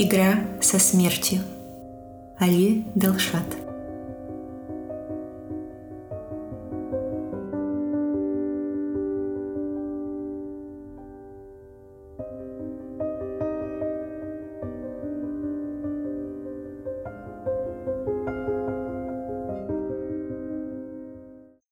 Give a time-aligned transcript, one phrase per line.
[0.00, 1.40] Игра со смертью.
[2.38, 3.42] Али Делшат.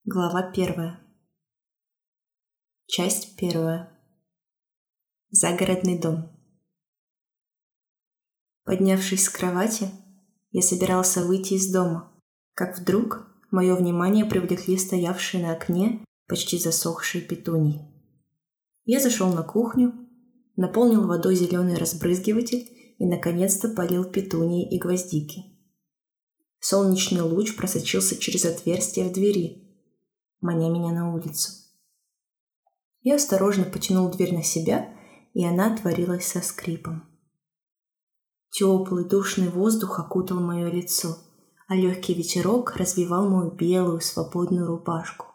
[0.04, 0.98] Глава первая.
[2.88, 3.88] Часть первая.
[5.30, 6.35] Загородный дом.
[8.66, 9.88] Поднявшись с кровати,
[10.50, 12.12] я собирался выйти из дома,
[12.54, 17.80] как вдруг мое внимание привлекли стоявшие на окне почти засохшие петуньи.
[18.84, 19.94] Я зашел на кухню,
[20.56, 25.44] наполнил водой зеленый разбрызгиватель и, наконец-то, полил петунии и гвоздики.
[26.58, 29.78] Солнечный луч просочился через отверстие в двери,
[30.40, 31.52] маня меня на улицу.
[33.00, 34.92] Я осторожно потянул дверь на себя,
[35.34, 37.15] и она отворилась со скрипом.
[38.50, 41.18] Теплый душный воздух окутал мое лицо,
[41.68, 45.26] а легкий ветерок развивал мою белую свободную рубашку.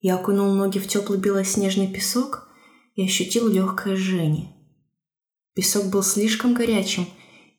[0.00, 2.48] Я окунул ноги в теплый белоснежный песок
[2.94, 4.54] и ощутил легкое жжение.
[5.54, 7.06] Песок был слишком горячим,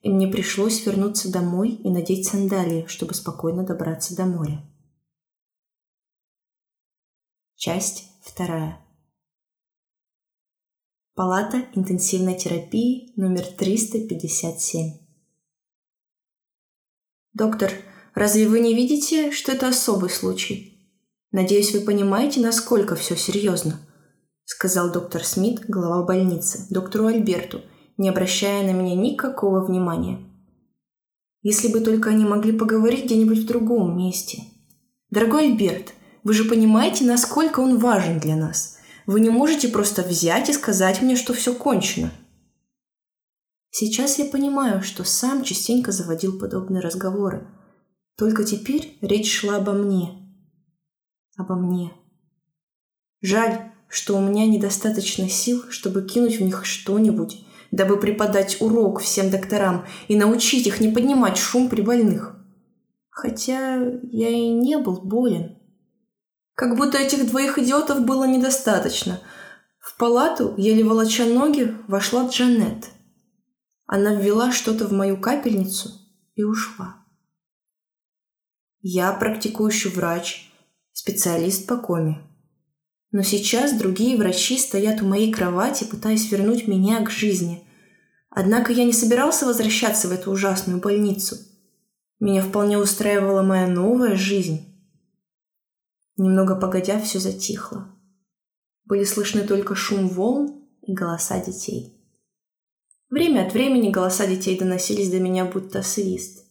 [0.02, 4.66] и мне пришлось вернуться домой и надеть сандалии, чтобы спокойно добраться до моря.
[7.56, 8.89] Часть вторая.
[11.20, 15.00] Палата интенсивной терапии номер 357.
[17.34, 17.72] Доктор,
[18.16, 20.90] разве вы не видите, что это особый случай?
[21.34, 23.82] Надеюсь, вы понимаете, насколько все серьезно,
[24.46, 27.64] сказал доктор Смит, глава больницы, доктору Альберту,
[27.98, 30.20] не обращая на меня никакого внимания.
[31.42, 34.44] Если бы только они могли поговорить где-нибудь в другом месте.
[35.10, 38.78] Дорогой Альберт, вы же понимаете, насколько он важен для нас–
[39.10, 42.12] вы не можете просто взять и сказать мне, что все кончено.
[43.72, 47.48] Сейчас я понимаю, что сам частенько заводил подобные разговоры.
[48.20, 50.32] Только теперь речь шла обо мне.
[51.38, 51.92] Обо мне.
[53.20, 59.32] Жаль, что у меня недостаточно сил, чтобы кинуть в них что-нибудь, дабы преподать урок всем
[59.32, 62.36] докторам и научить их не поднимать шум при больных.
[63.10, 65.59] Хотя я и не был болен.
[66.60, 69.22] Как будто этих двоих идиотов было недостаточно.
[69.80, 72.88] В палату, еле волоча ноги, вошла Джанет.
[73.86, 75.90] Она ввела что-то в мою капельницу
[76.36, 76.98] и ушла.
[78.82, 80.52] Я практикующий врач,
[80.92, 82.30] специалист по коме.
[83.12, 87.66] Но сейчас другие врачи стоят у моей кровати, пытаясь вернуть меня к жизни.
[88.30, 91.38] Однако я не собирался возвращаться в эту ужасную больницу.
[92.20, 94.69] Меня вполне устраивала моя новая жизнь.
[96.20, 97.88] Немного погодя, все затихло.
[98.84, 101.98] Были слышны только шум волн и голоса детей.
[103.10, 106.46] Время от времени голоса детей доносились до меня будто свист.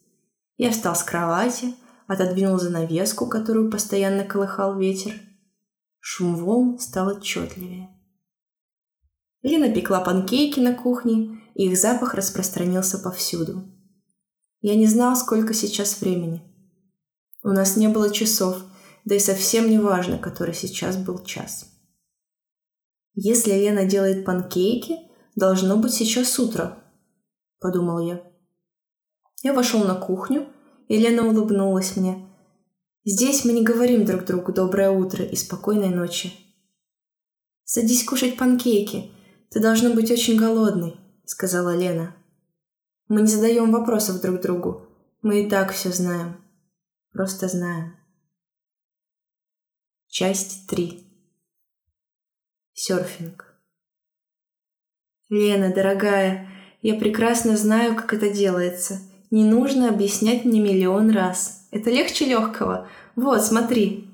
[0.57, 1.75] Я встал с кровати,
[2.07, 5.13] отодвинул занавеску, которую постоянно колыхал ветер.
[6.01, 7.91] Шум волн стал отчетливее.
[9.43, 13.65] Лина пекла панкейки на кухне, и их запах распространился повсюду.
[14.63, 16.43] Я не знал, сколько сейчас времени.
[17.45, 18.65] У нас не было часов,
[19.05, 21.67] да и совсем не важно, который сейчас был час.
[23.15, 24.99] Если Лена делает панкейки,
[25.35, 26.79] должно быть сейчас утро,
[27.59, 28.23] подумал я.
[29.43, 30.49] Я вошел на кухню,
[30.89, 32.29] и Лена улыбнулась мне.
[33.05, 36.33] Здесь мы не говорим друг другу доброе утро и спокойной ночи.
[37.65, 39.11] Садись кушать панкейки.
[39.51, 42.15] Ты должна быть очень голодный, сказала Лена.
[43.09, 44.87] Мы не задаем вопросов друг другу.
[45.23, 46.37] Мы и так все знаем.
[47.13, 47.98] Просто знаем.
[50.21, 51.07] Часть 3.
[52.73, 53.55] Серфинг.
[55.29, 56.49] Лена, дорогая,
[56.83, 58.99] я прекрасно знаю, как это делается.
[59.31, 61.69] Не нужно объяснять мне миллион раз.
[61.71, 62.89] Это легче легкого.
[63.15, 64.11] Вот, смотри.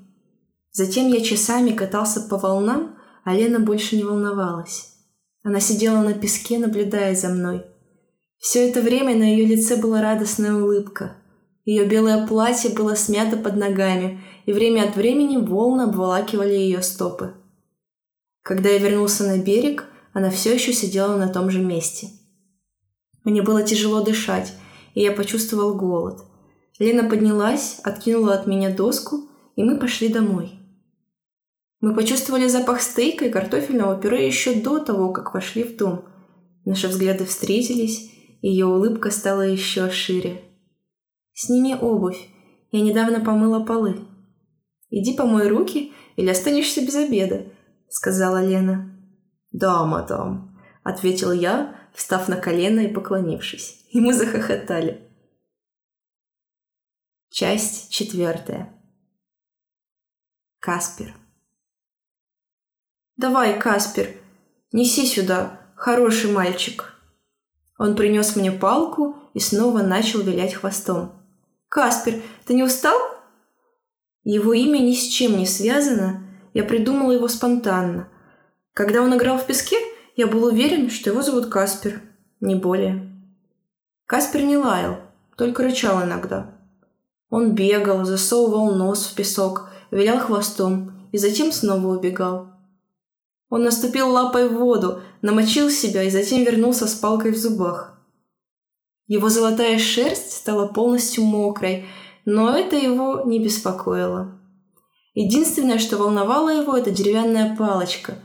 [0.73, 4.99] Затем я часами катался по волнам, а Лена больше не волновалась.
[5.43, 7.65] Она сидела на песке, наблюдая за мной.
[8.37, 11.17] Все это время на ее лице была радостная улыбка.
[11.65, 17.35] Ее белое платье было смято под ногами, и время от времени волны обволакивали ее стопы.
[18.43, 22.09] Когда я вернулся на берег, она все еще сидела на том же месте.
[23.25, 24.53] Мне было тяжело дышать,
[24.93, 26.21] и я почувствовал голод.
[26.79, 30.59] Лена поднялась, откинула от меня доску, и мы пошли домой.
[31.81, 36.05] Мы почувствовали запах стейка и картофельного пюре еще до того, как вошли в дом.
[36.67, 38.11] Наши взгляды встретились,
[38.43, 40.43] и ее улыбка стала еще шире.
[41.35, 42.29] «Сними обувь.
[42.71, 44.07] Я недавно помыла полы»,
[44.97, 47.53] Иди помой руки или останешься без обеда»,—
[47.89, 48.97] сказала Лена.
[49.51, 53.85] «Да, мадам»,— ответил я, встав на колено и поклонившись.
[53.91, 55.11] И мы захохотали.
[57.29, 58.73] Часть четвертая.
[60.61, 61.13] Каспер.
[63.17, 64.15] «Давай, Каспер,
[64.71, 66.95] неси сюда, хороший мальчик».
[67.79, 71.24] Он принес мне палку и снова начал вилять хвостом.
[71.75, 72.97] «Каспер, ты не устал?»
[74.23, 76.25] Его имя ни с чем не связано,
[76.55, 78.09] я придумала его спонтанно.
[78.75, 79.77] Когда он играл в песке,
[80.15, 82.01] я был уверен, что его зовут Каспер,
[82.39, 83.11] не более.
[84.07, 84.99] Каспер не лаял,
[85.37, 86.53] только рычал иногда.
[87.29, 92.51] Он бегал, засовывал нос в песок, вилял хвостом и затем снова убегал.
[93.49, 97.99] Он наступил лапой в воду, намочил себя и затем вернулся с палкой в зубах.
[99.07, 101.87] Его золотая шерсть стала полностью мокрой,
[102.25, 104.41] но это его не беспокоило.
[105.15, 108.19] Единственное, что волновало его, это деревянная палочка.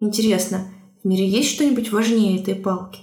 [0.00, 0.68] Интересно,
[1.02, 3.00] в мире есть что-нибудь важнее этой палки?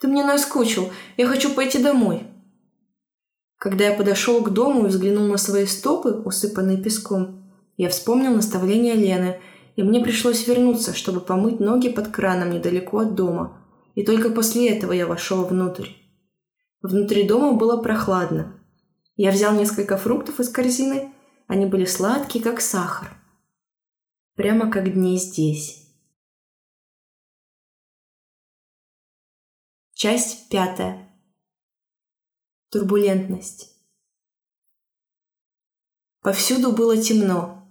[0.00, 2.24] Ты мне наскучил, я хочу пойти домой.
[3.58, 8.94] Когда я подошел к дому и взглянул на свои стопы, усыпанные песком, я вспомнил наставление
[8.94, 9.40] Лены–
[9.78, 13.64] и мне пришлось вернуться, чтобы помыть ноги под краном недалеко от дома.
[13.94, 15.90] И только после этого я вошел внутрь.
[16.80, 18.62] Внутри дома было прохладно.
[19.16, 21.12] Я взял несколько фруктов из корзины.
[21.48, 23.16] Они были сладкие, как сахар.
[24.34, 25.88] Прямо как дни здесь.
[29.92, 31.10] Часть пятая.
[32.70, 33.74] Турбулентность.
[36.20, 37.68] Повсюду было темно.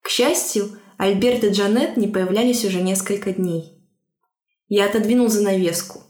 [0.00, 3.86] К счастью, Альберт и Джанет не появлялись уже несколько дней.
[4.68, 6.07] Я отодвинул занавеску.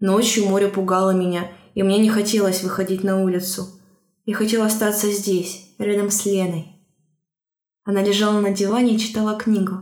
[0.00, 3.68] Ночью море пугало меня, и мне не хотелось выходить на улицу.
[4.24, 6.68] Я хотел остаться здесь, рядом с Леной.
[7.84, 9.76] Она лежала на диване и читала книгу.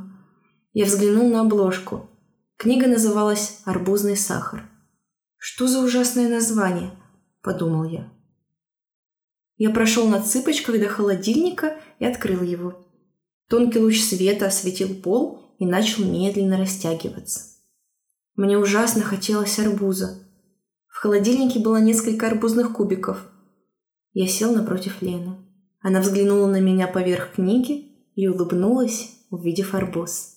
[0.73, 2.11] Я взглянул на обложку.
[2.56, 4.69] Книга называлась «Арбузный сахар».
[5.37, 6.91] «Что за ужасное название?»–
[7.43, 8.12] подумал я.
[9.56, 12.87] Я прошел на цыпочках до холодильника и открыл его.
[13.49, 17.57] Тонкий луч света осветил пол и начал медленно растягиваться.
[18.38, 20.25] Мне ужасно хотелось арбуза.
[20.87, 23.29] В холодильнике было несколько арбузных кубиков.
[24.12, 25.44] Я сел напротив Лены.
[25.81, 30.37] Она взглянула на меня поверх книги и улыбнулась, увидев арбуз.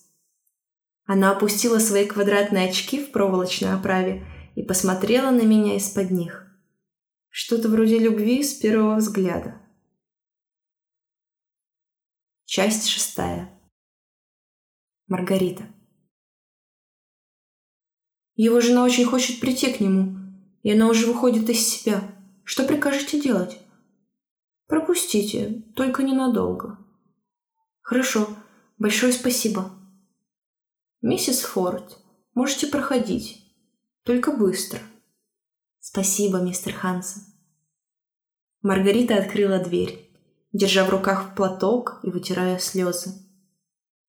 [1.04, 4.26] Она опустила свои квадратные очки в проволочной оправе
[4.56, 6.44] и посмотрела на меня из-под них.
[7.28, 9.60] Что-то вроде любви с первого взгляда.
[12.46, 13.48] Часть шестая.
[15.06, 15.62] Маргарита.
[18.34, 20.16] Его жена очень хочет прийти к нему,
[20.62, 22.02] и она уже выходит из себя.
[22.44, 23.58] Что прикажете делать?
[24.66, 26.78] Пропустите, только ненадолго.
[27.80, 28.28] Хорошо,
[28.78, 29.70] большое спасибо.
[31.02, 31.98] Миссис Форд,
[32.34, 33.44] можете проходить,
[34.04, 34.80] только быстро.
[35.80, 37.22] Спасибо, мистер Хансен.
[38.62, 40.12] Маргарита открыла дверь
[40.52, 43.10] держа в руках платок и вытирая слезы.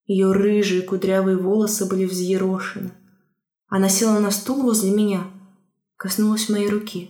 [0.06, 2.92] Ее рыжие кудрявые волосы были взъерошены.
[3.76, 5.24] Она села на стул возле меня,
[5.96, 7.10] коснулась моей руки.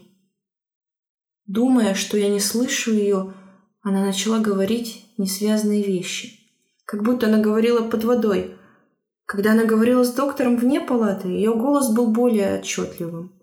[1.45, 3.33] Думая, что я не слышу ее,
[3.81, 6.39] она начала говорить несвязные вещи.
[6.86, 8.56] Как будто она говорила под водой.
[9.25, 13.38] Когда она говорила с доктором вне палаты, ее голос был более отчетливым.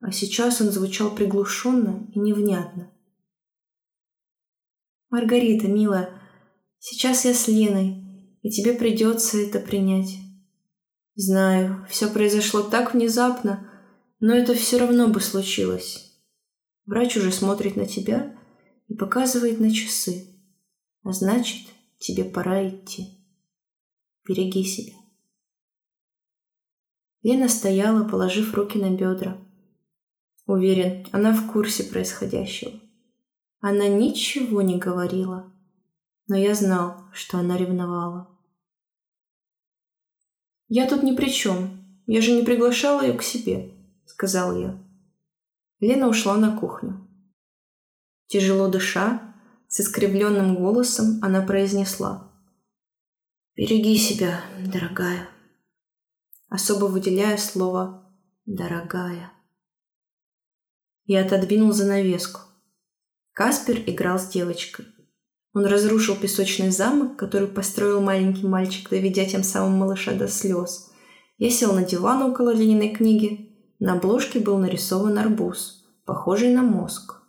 [0.00, 2.90] А сейчас он звучал приглушенно и невнятно.
[5.10, 6.10] Маргарита, милая,
[6.80, 8.02] сейчас я с Леной,
[8.42, 10.27] и тебе придется это принять.
[11.20, 13.68] Знаю, все произошло так внезапно,
[14.20, 16.16] но это все равно бы случилось.
[16.86, 18.38] Врач уже смотрит на тебя
[18.86, 20.40] и показывает на часы.
[21.02, 21.66] А значит,
[21.98, 23.18] тебе пора идти.
[24.28, 24.94] Береги себя.
[27.22, 29.44] Лена стояла, положив руки на бедра.
[30.46, 32.78] Уверен, она в курсе происходящего.
[33.58, 35.52] Она ничего не говорила,
[36.28, 38.37] но я знал, что она ревновала.
[40.68, 42.02] «Я тут ни при чем.
[42.06, 43.74] Я же не приглашала ее к себе»,—
[44.06, 44.78] сказал я.
[45.80, 47.08] Лена ушла на кухню.
[48.26, 49.34] Тяжело дыша,
[49.68, 52.30] с искривленным голосом она произнесла.
[53.54, 55.28] «Береги себя, дорогая»,
[56.48, 58.12] особо выделяя слово
[58.46, 59.32] «дорогая».
[61.04, 62.40] Я отодвинул занавеску.
[63.32, 64.86] Каспер играл с девочкой.
[65.58, 70.92] Он разрушил песочный замок, который построил маленький мальчик, доведя тем самым малыша до слез.
[71.36, 73.58] Я сел на диван около Лениной книги.
[73.80, 77.22] На обложке был нарисован арбуз, похожий на мозг.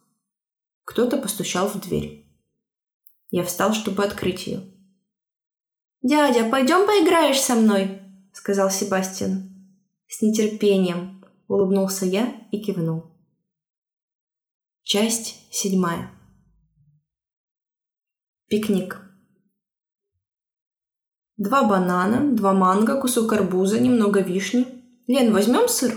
[0.84, 2.32] Кто-то постучал в дверь.
[3.32, 4.62] Я встал, чтобы открыть ее.
[6.04, 8.00] «Дядя, пойдем поиграешь со мной?»–
[8.34, 9.50] сказал Себастьян.
[10.08, 13.06] С нетерпением улыбнулся я и кивнул.
[14.84, 16.12] Часть седьмая.
[18.50, 19.00] Пикник.
[21.38, 24.66] Два банана, два манго, кусок арбуза, немного вишни.
[25.06, 25.94] Лен, возьмем сыр?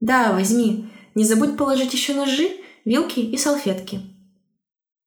[0.00, 0.90] Да, возьми.
[1.14, 2.48] Не забудь положить еще ножи,
[2.84, 4.00] вилки и салфетки.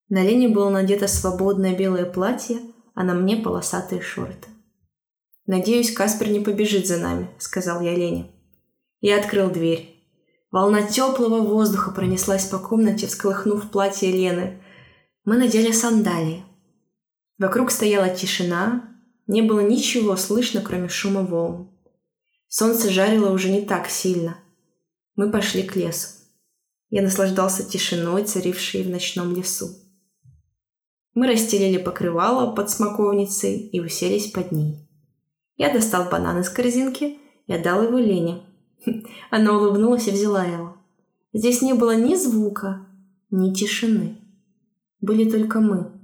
[0.07, 2.62] На Лене было надето свободное белое платье,
[2.93, 4.47] а на мне полосатые шорты.
[5.47, 8.31] «Надеюсь, Каспер не побежит за нами»,— сказал я Лене.
[9.01, 9.93] Я открыл дверь.
[10.51, 14.62] Волна теплого воздуха пронеслась по комнате, всколыхнув платье Лены.
[15.25, 16.46] Мы надели сандалии.
[17.39, 21.72] Вокруг стояла тишина, не было ничего слышно, кроме шума волн.
[22.48, 24.38] Солнце жарило уже не так сильно.
[25.15, 26.10] Мы пошли к лесу.
[26.91, 29.70] Я наслаждался тишиной, царившей в ночном лесу.
[31.15, 34.88] Мы расстелили покрывало под смоковницей и уселись под ней.
[35.58, 37.17] Я достал банан из корзинки
[37.48, 38.44] и отдал его Лене.
[39.32, 40.77] Она улыбнулась и взяла его.
[41.34, 42.86] Здесь не было ни звука,
[43.32, 44.22] ни тишины.
[45.05, 46.01] Были только мы,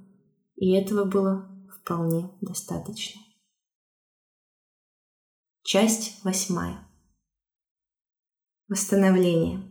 [0.58, 3.20] и этого было вполне достаточно.
[5.64, 6.88] Часть восьмая.
[8.68, 9.64] Восстановление.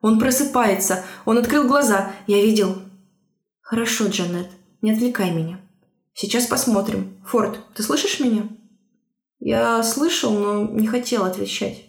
[0.00, 1.04] Он просыпается.
[1.24, 2.12] Он открыл глаза.
[2.26, 2.82] Я видел.
[3.60, 4.50] Хорошо, Джанет,
[4.80, 5.60] не отвлекай меня.
[6.14, 7.22] Сейчас посмотрим.
[7.26, 8.48] Форд, ты слышишь меня?
[9.38, 11.84] Я слышал, но не хотел отвечать.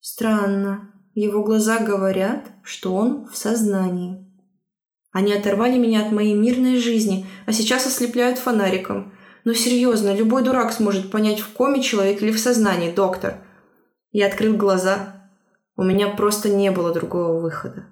[0.00, 0.91] Странно.
[1.14, 4.26] Его глаза говорят, что он в сознании.
[5.10, 9.12] Они оторвали меня от моей мирной жизни, а сейчас ослепляют фонариком.
[9.44, 13.38] Но серьезно, любой дурак сможет понять, в коме человек или в сознании, доктор.
[14.10, 15.28] Я открыл глаза.
[15.76, 17.86] У меня просто не было другого выхода.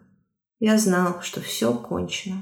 [0.59, 2.37] Я знал, что все кончено.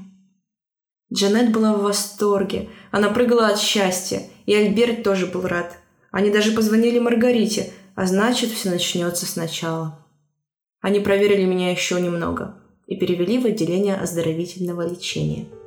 [1.13, 2.69] Джанет была в восторге.
[2.91, 4.21] Она прыгала от счастья.
[4.45, 5.77] И Альберт тоже был рад.
[6.11, 10.05] Они даже позвонили Маргарите, а значит, все начнется сначала.
[10.81, 12.55] Они проверили меня еще немного
[12.87, 15.45] и перевели в отделение оздоровительного лечения–